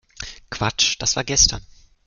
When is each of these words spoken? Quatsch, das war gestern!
Quatsch, 0.49 0.95
das 0.99 1.15
war 1.15 1.23
gestern! 1.23 1.63